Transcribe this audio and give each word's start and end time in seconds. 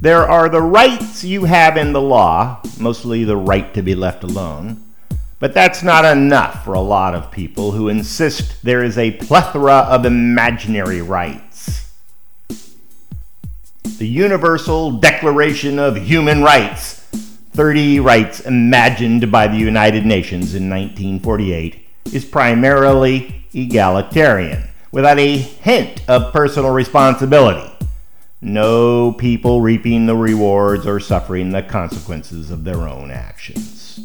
There 0.00 0.28
are 0.28 0.48
the 0.48 0.60
rights 0.60 1.24
you 1.24 1.44
have 1.44 1.76
in 1.76 1.92
the 1.92 2.00
law, 2.00 2.60
mostly 2.78 3.24
the 3.24 3.36
right 3.36 3.72
to 3.74 3.82
be 3.82 3.94
left 3.94 4.22
alone, 4.22 4.82
but 5.38 5.54
that's 5.54 5.82
not 5.82 6.04
enough 6.04 6.64
for 6.64 6.74
a 6.74 6.80
lot 6.80 7.14
of 7.14 7.30
people 7.30 7.72
who 7.72 7.88
insist 7.88 8.62
there 8.62 8.82
is 8.82 8.98
a 8.98 9.12
plethora 9.12 9.86
of 9.88 10.04
imaginary 10.04 11.02
rights. 11.02 11.90
The 13.98 14.08
Universal 14.08 14.92
Declaration 15.00 15.78
of 15.78 15.96
Human 15.96 16.42
Rights, 16.42 16.94
30 17.52 18.00
rights 18.00 18.40
imagined 18.40 19.30
by 19.30 19.46
the 19.48 19.56
United 19.56 20.04
Nations 20.04 20.54
in 20.54 20.68
1948, 20.68 21.86
is 22.12 22.24
primarily 22.24 23.46
egalitarian, 23.54 24.64
without 24.92 25.18
a 25.18 25.36
hint 25.36 26.02
of 26.08 26.32
personal 26.32 26.70
responsibility. 26.70 27.73
No 28.44 29.10
people 29.10 29.62
reaping 29.62 30.04
the 30.04 30.14
rewards 30.14 30.86
or 30.86 31.00
suffering 31.00 31.50
the 31.50 31.62
consequences 31.62 32.50
of 32.50 32.62
their 32.62 32.86
own 32.86 33.10
actions. 33.10 33.98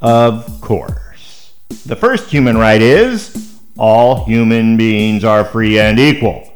Of 0.00 0.60
course. 0.60 1.52
The 1.84 1.96
first 1.96 2.30
human 2.30 2.56
right 2.56 2.80
is 2.80 3.58
all 3.76 4.24
human 4.26 4.76
beings 4.76 5.24
are 5.24 5.44
free 5.44 5.80
and 5.80 5.98
equal. 5.98 6.52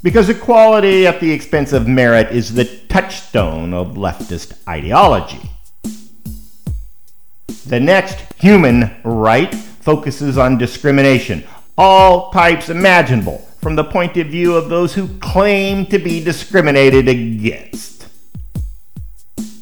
Because 0.00 0.28
equality 0.28 1.08
at 1.08 1.18
the 1.18 1.32
expense 1.32 1.72
of 1.72 1.88
merit 1.88 2.30
is 2.30 2.54
the 2.54 2.66
touchstone 2.88 3.74
of 3.74 3.96
leftist 3.96 4.56
ideology. 4.68 5.50
The 7.66 7.80
next 7.80 8.32
human 8.34 8.94
right 9.02 9.52
focuses 9.52 10.38
on 10.38 10.56
discrimination, 10.56 11.42
all 11.76 12.30
types 12.30 12.68
imaginable, 12.68 13.44
from 13.60 13.76
the 13.76 13.84
point 13.84 14.16
of 14.16 14.28
view 14.28 14.56
of 14.56 14.68
those 14.68 14.94
who 14.94 15.08
claim 15.18 15.86
to 15.86 15.98
be 15.98 16.22
discriminated 16.22 17.08
against. 17.08 18.06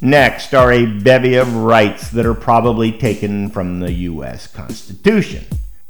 Next 0.01 0.53
are 0.53 0.71
a 0.71 0.85
bevy 0.85 1.35
of 1.35 1.53
rights 1.55 2.09
that 2.11 2.25
are 2.25 2.33
probably 2.33 2.91
taken 2.91 3.49
from 3.49 3.81
the 3.81 3.91
U.S. 3.91 4.47
Constitution 4.47 5.45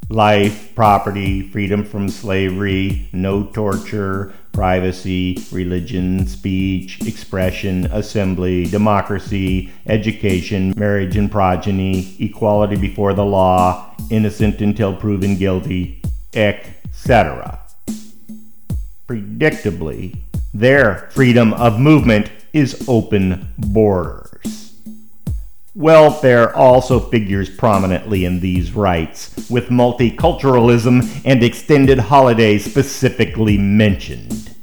life, 0.10 0.74
property, 0.74 1.48
freedom 1.50 1.84
from 1.84 2.10
slavery, 2.10 3.08
no 3.14 3.44
torture, 3.44 4.34
privacy, 4.52 5.38
religion, 5.52 6.26
speech, 6.26 7.00
expression, 7.06 7.86
assembly, 7.92 8.66
democracy, 8.66 9.72
education, 9.86 10.74
marriage 10.76 11.16
and 11.16 11.32
progeny, 11.32 12.16
equality 12.20 12.76
before 12.76 13.14
the 13.14 13.24
law, 13.24 13.96
innocent 14.10 14.60
until 14.62 14.96
proven 14.96 15.38
guilty, 15.38 16.02
etc. 16.34 17.60
Predictably, 19.10 20.18
their 20.54 21.10
freedom 21.10 21.52
of 21.54 21.80
movement 21.80 22.30
is 22.54 22.86
open 22.88 23.52
borders. 23.58 24.76
Welfare 25.74 26.56
also 26.56 27.00
figures 27.00 27.50
prominently 27.50 28.24
in 28.24 28.40
these 28.40 28.74
rights, 28.74 29.50
with 29.50 29.70
multiculturalism 29.70 31.24
and 31.26 31.44
extended 31.44 31.98
holidays 31.98 32.64
specifically 32.70 33.58
mentioned. 33.58 34.56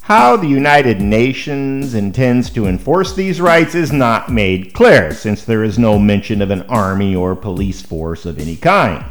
How 0.00 0.38
the 0.38 0.48
United 0.48 1.02
Nations 1.02 1.92
intends 1.92 2.48
to 2.48 2.66
enforce 2.66 3.12
these 3.12 3.42
rights 3.42 3.74
is 3.74 3.92
not 3.92 4.32
made 4.32 4.72
clear, 4.72 5.12
since 5.12 5.44
there 5.44 5.64
is 5.64 5.78
no 5.78 5.98
mention 5.98 6.40
of 6.40 6.50
an 6.50 6.62
army 6.62 7.14
or 7.14 7.36
police 7.36 7.82
force 7.82 8.24
of 8.24 8.38
any 8.38 8.56
kind. 8.56 9.04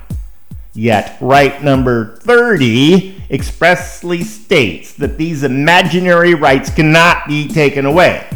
Yet, 0.78 1.18
right 1.20 1.64
number 1.64 2.18
30 2.18 3.24
expressly 3.32 4.24
states 4.24 4.94
that 4.94 5.18
these 5.18 5.42
imaginary 5.42 6.36
rights 6.36 6.70
cannot 6.70 7.28
be 7.28 7.48
taken 7.48 7.88
away. 7.88 8.30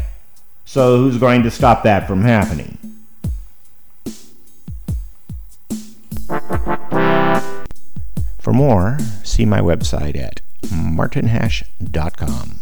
So, 0.66 0.98
who's 0.98 1.20
going 1.20 1.44
to 1.44 1.52
stop 1.52 1.84
that 1.84 2.08
from 2.08 2.24
happening? 2.24 2.80
For 8.40 8.54
more, 8.54 8.98
see 9.24 9.46
my 9.46 9.60
website 9.60 10.18
at 10.18 10.42
martinhash.com. 10.72 12.61